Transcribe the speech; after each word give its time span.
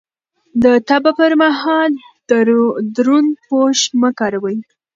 د 0.63 0.65
تبه 0.87 1.11
پر 1.17 1.31
مهال 1.41 1.91
دروند 2.95 3.31
پوښ 3.45 3.77
مه 4.01 4.09
کاروئ. 4.19 4.57